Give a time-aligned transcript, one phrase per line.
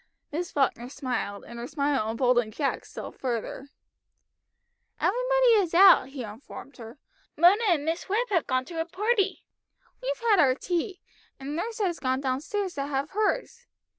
[0.31, 3.67] Miss Falkner smiled, and her smile emboldened Jack still further.
[4.99, 6.97] "Everybody is out," he informed her;
[7.37, 9.43] "Mona and Miss Webb have gone to a party.
[10.01, 11.01] We've had our tea,
[11.39, 13.67] and nurse has gone down stairs to have hers.